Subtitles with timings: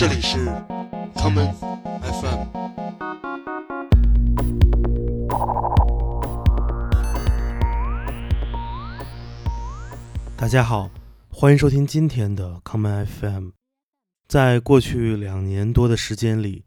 [0.00, 0.38] 这里是
[1.14, 1.52] common
[2.00, 2.46] FM。
[10.38, 10.90] 大家好，
[11.28, 13.50] 欢迎收听今天的 common FM。
[14.26, 16.64] 在过去两年多的时间里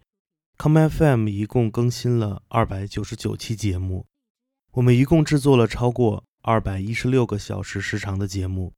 [0.59, 4.05] ，common FM 一共更新了二百九十九期节目，
[4.73, 8.73] 我们一共制作了超过二百一十六个小时时长的节目。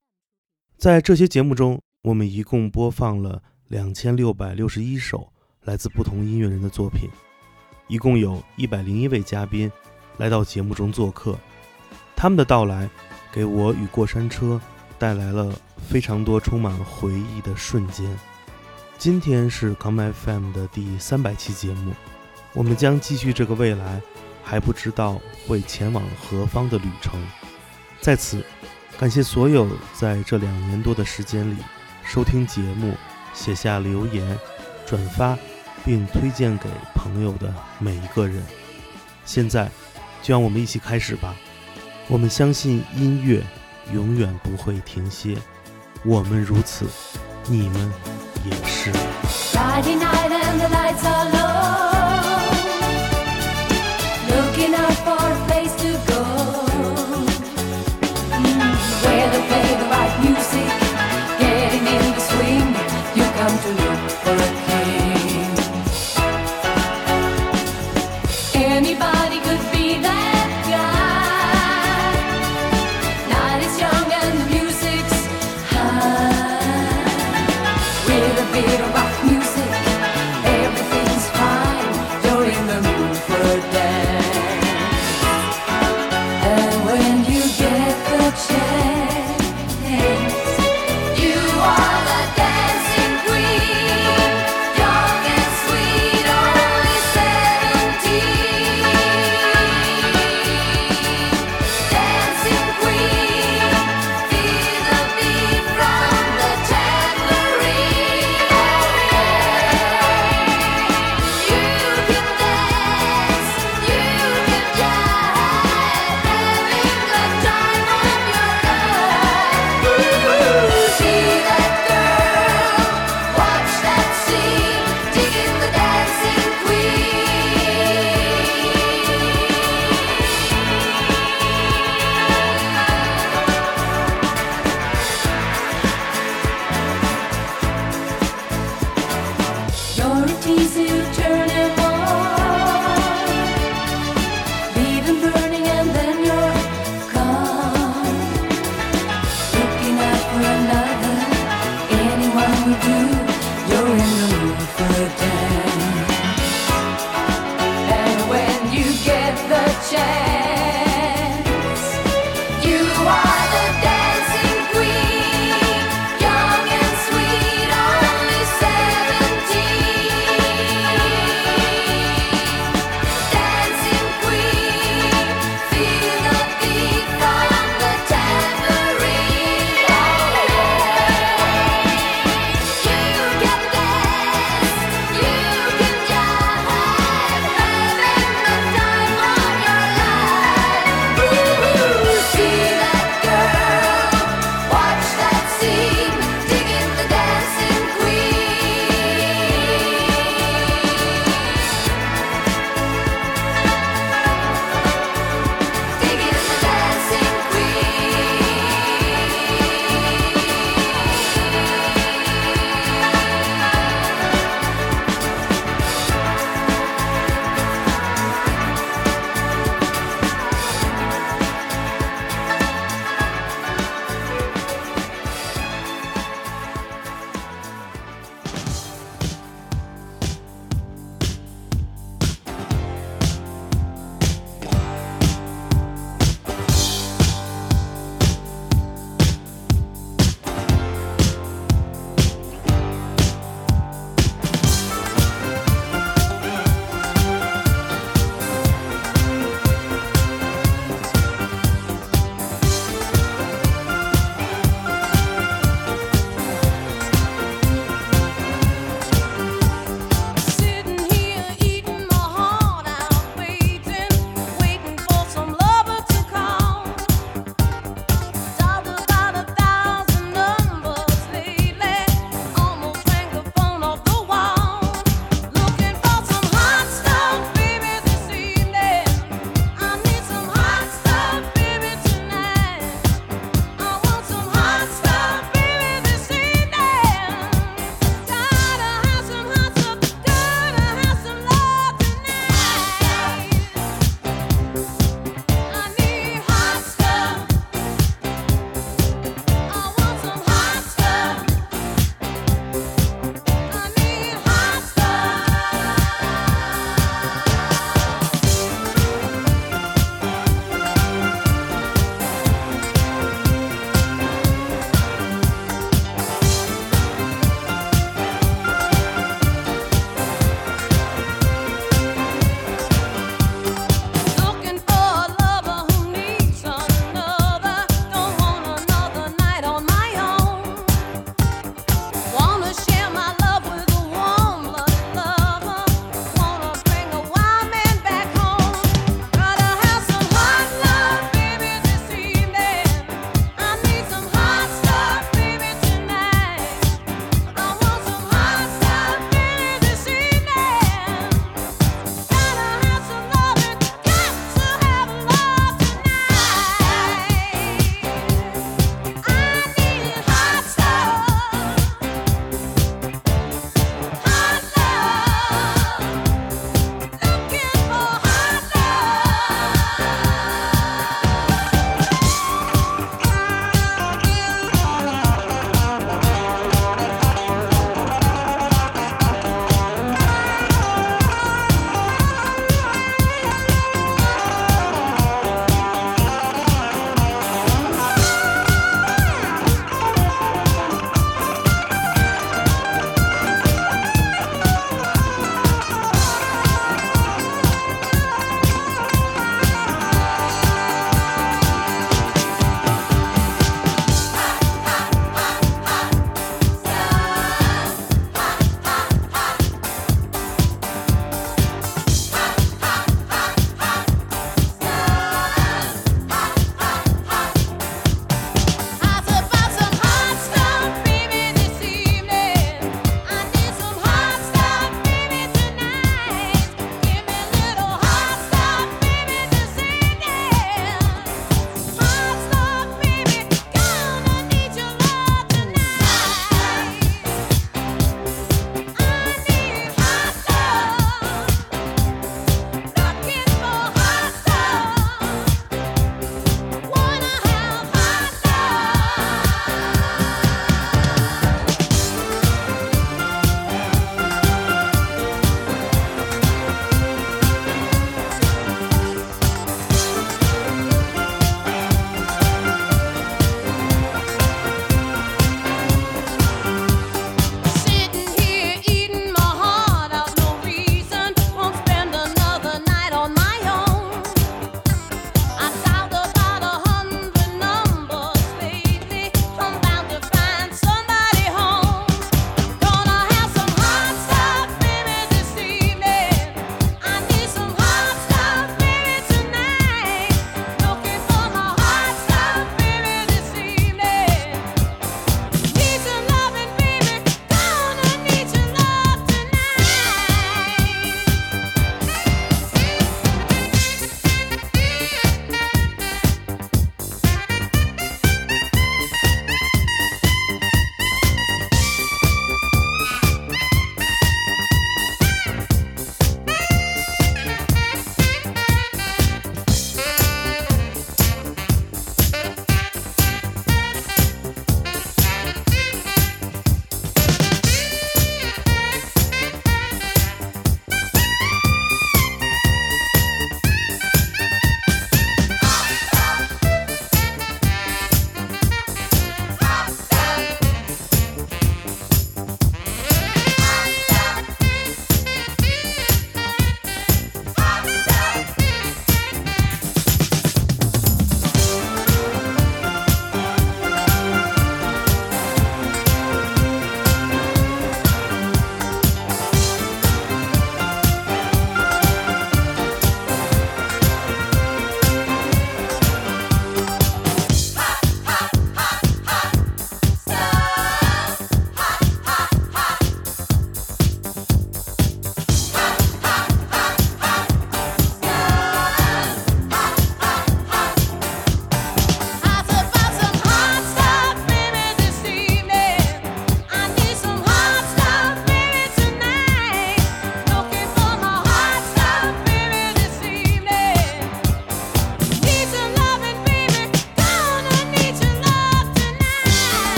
[0.77, 5.27] 在这些节目中，我们一共播放了两千六百六十一首
[5.63, 7.09] 来自不同音乐人的作品，
[7.88, 9.71] 一共有一百零一位嘉宾
[10.17, 11.35] 来到节目中做客。
[12.15, 12.88] 他们的到来，
[13.31, 14.61] 给我与过山车
[14.99, 15.51] 带来了
[15.89, 18.07] 非常多充满回忆的瞬间。
[18.99, 21.91] 今天是 Come FM 的第三百期节目，
[22.53, 23.99] 我们将继续这个未来
[24.43, 27.19] 还不知道会前往何方的旅程。
[27.99, 28.45] 在此，
[28.99, 31.57] 感谢所有在这两年多的时间里。
[32.07, 32.93] 收听节目、
[33.35, 34.39] 写下留言、
[34.86, 35.38] 转发
[35.83, 38.41] 并推荐给朋友的每一个人，
[39.25, 39.69] 现在
[40.23, 41.36] 就让我们一起开始吧。
[42.08, 43.44] 我们相信音乐
[43.94, 45.38] 永远不会停歇，
[46.03, 46.88] 我们如此，
[47.47, 47.94] 你们
[48.45, 48.91] 也是。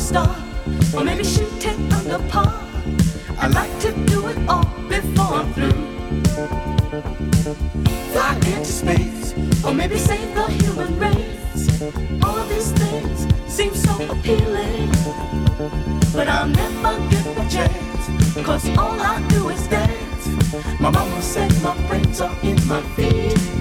[0.00, 0.34] star,
[0.96, 2.52] or maybe shoot it under par.
[3.38, 5.72] I'd like to do it all before I'm through.
[8.12, 11.82] Fly into space, or maybe save the human race.
[12.24, 14.90] All of these things seem so appealing,
[16.14, 20.26] but I'll never get the chance, cause all I do is dance.
[20.80, 23.59] My mama said my brains are in my feet.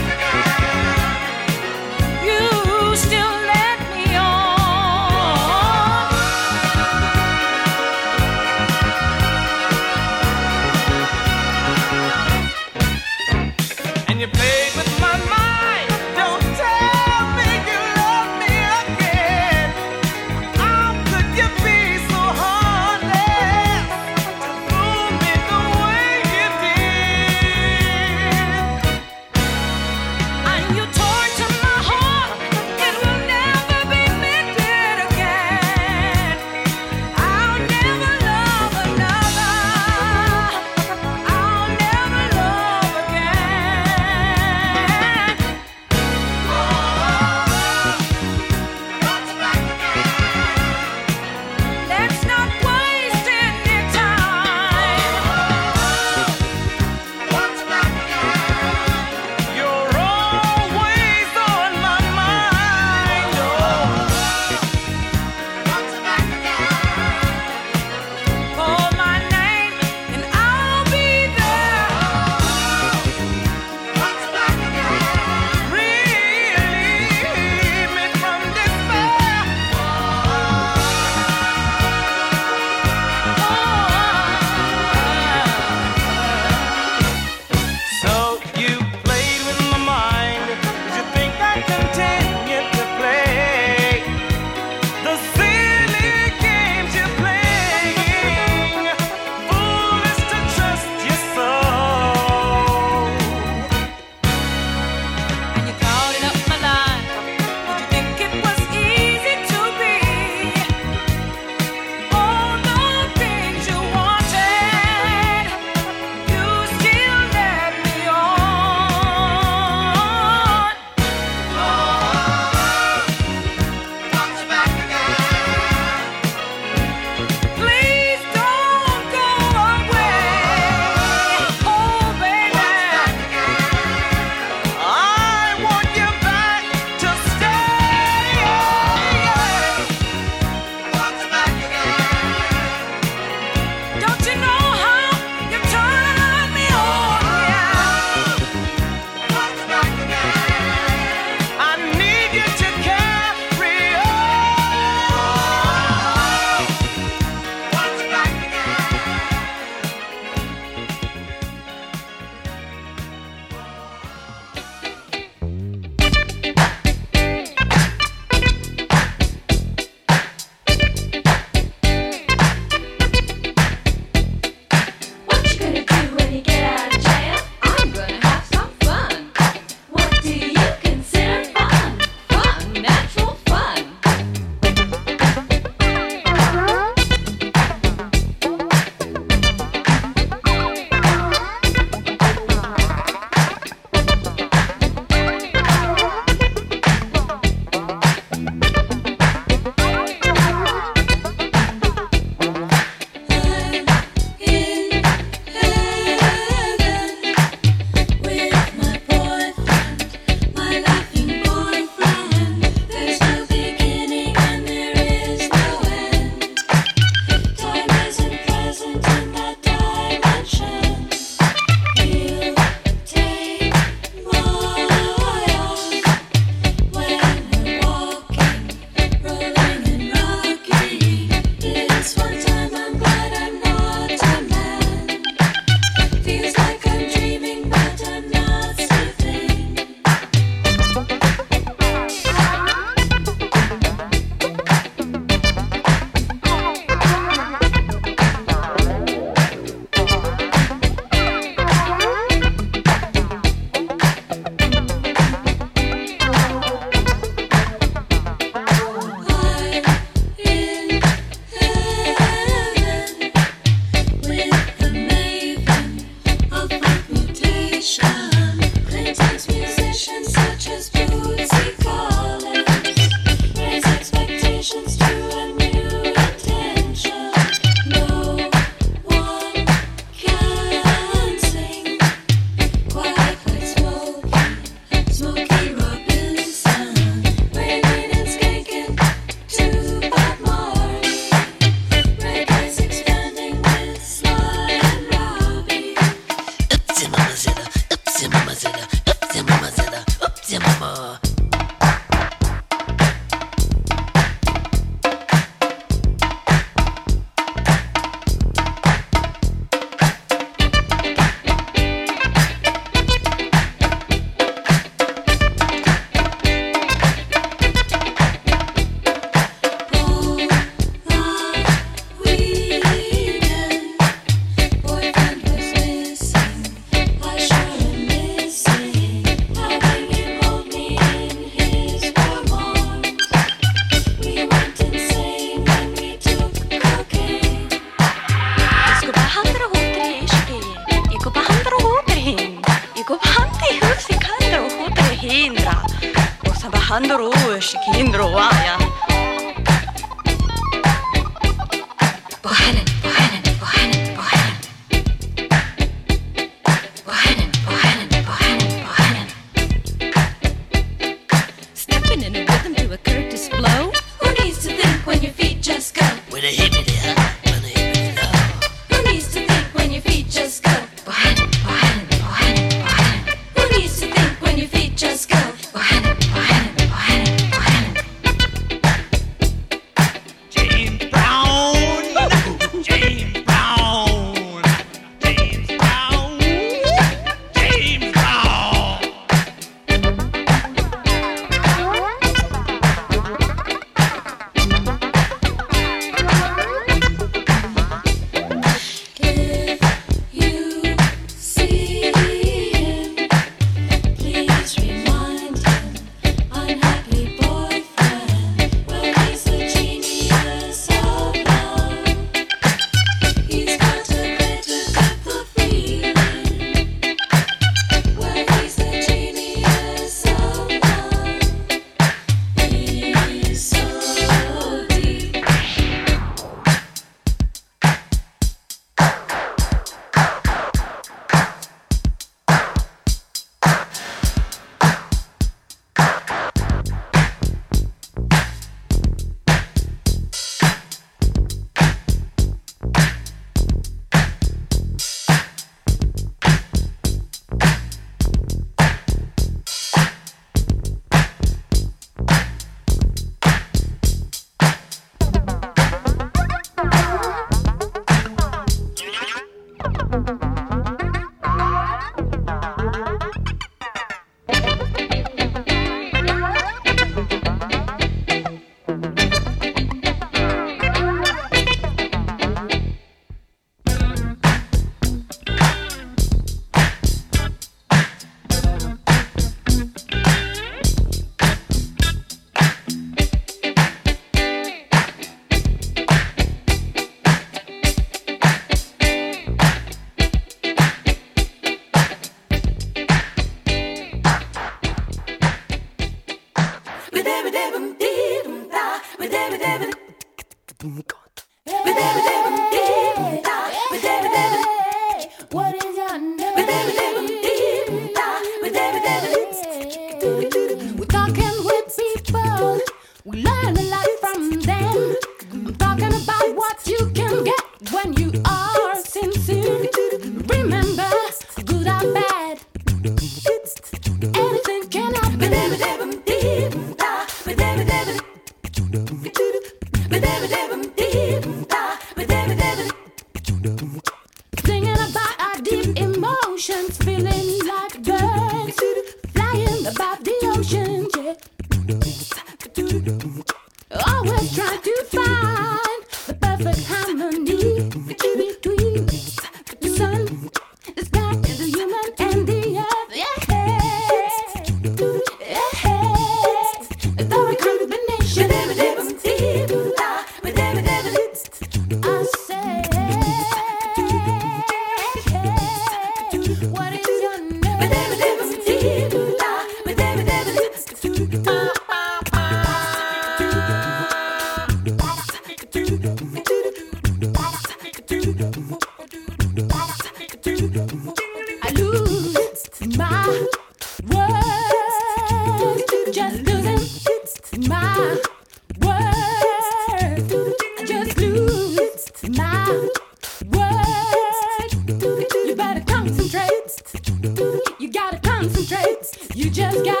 [599.51, 600.00] just got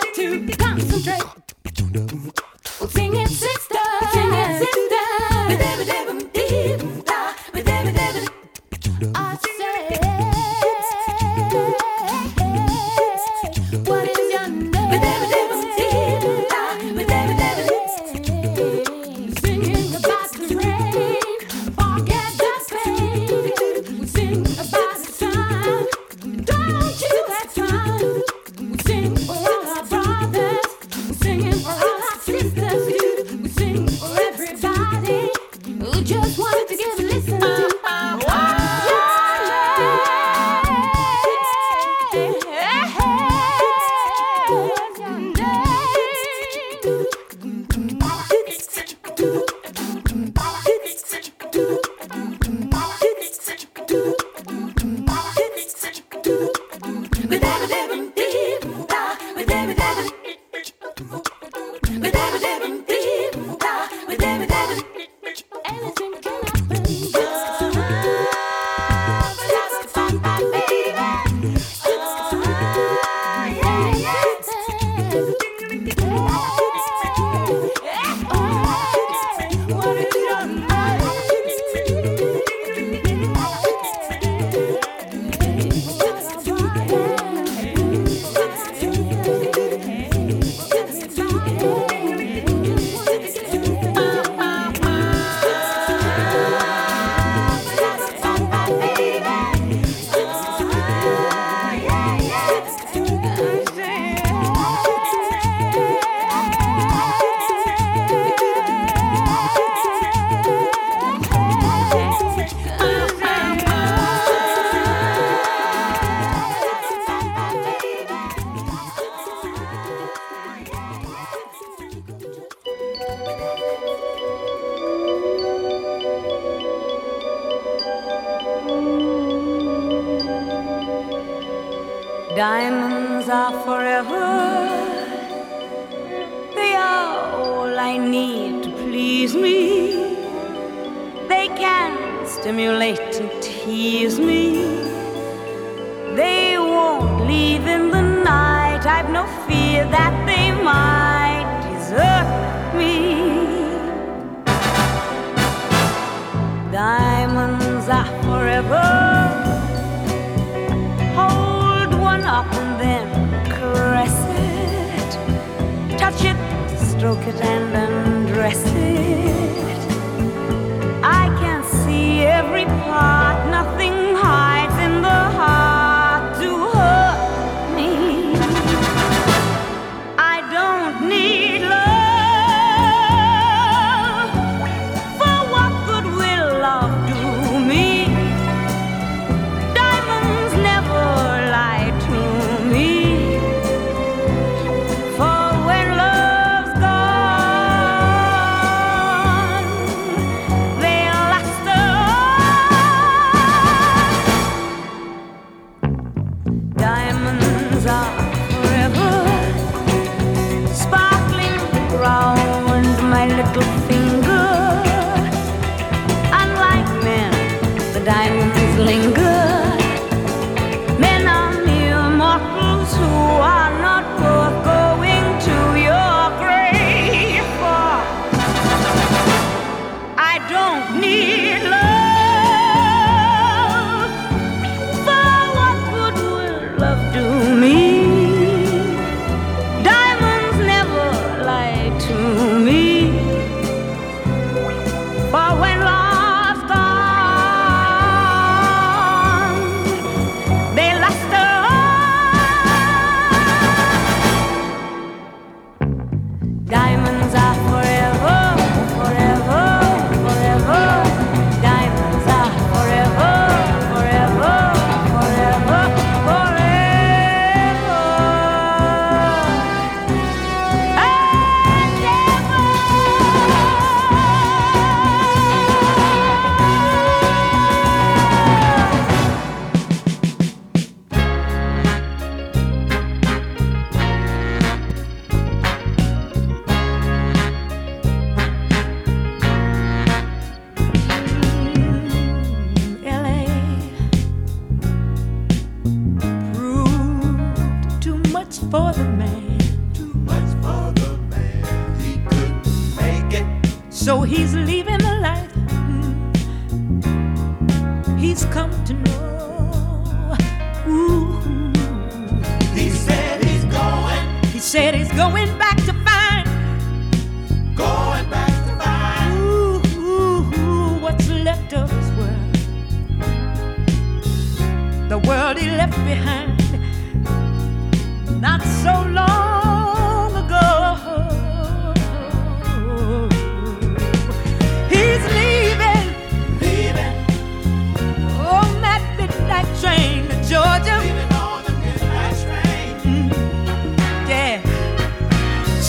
[231.01, 231.30] need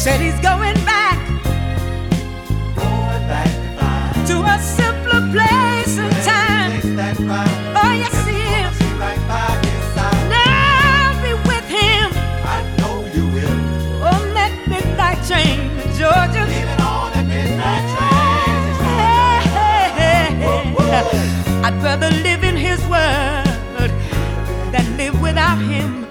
[0.03, 1.16] Said he's going back.
[2.74, 3.46] Going back
[4.26, 6.72] to, to a simpler place and time.
[7.78, 8.74] Oh, yes he is.
[10.28, 12.11] Now be with him.
[12.42, 13.59] I know you will.
[14.03, 16.46] Oh, that midnight train to Georgia.
[16.50, 18.11] Leaving on that midnight train.
[21.64, 23.92] I'd rather live in his world
[24.72, 26.01] than live without him.